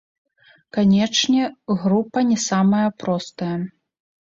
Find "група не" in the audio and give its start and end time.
1.85-2.41